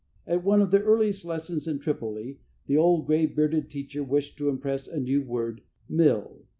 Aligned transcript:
At 0.25 0.43
one 0.43 0.63
of 0.63 0.71
the 0.71 0.81
earliest 0.81 1.25
lessons 1.25 1.67
in 1.67 1.77
Tripoli, 1.77 2.39
the 2.65 2.75
old, 2.75 3.05
gray 3.05 3.27
bearded 3.27 3.69
teacher 3.69 4.03
wished 4.03 4.35
to 4.39 4.49
impress 4.49 4.87
a 4.87 4.99
new 4.99 5.21
word, 5.21 5.61
"Milh." 5.87 6.47